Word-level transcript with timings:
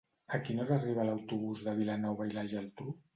A 0.35 0.37
quina 0.45 0.61
hora 0.63 0.73
arriba 0.79 1.05
l'autobús 1.09 1.61
de 1.67 1.75
Vilanova 1.81 2.27
i 2.31 2.33
la 2.39 2.45
Geltrú? 2.55 2.95